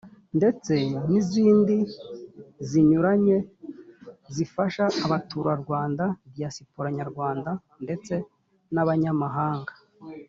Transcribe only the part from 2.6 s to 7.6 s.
zinyuranye zifasha abaturarwanda diyaspora nyarwanda